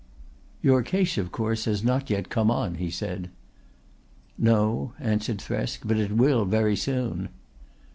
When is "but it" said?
5.85-6.13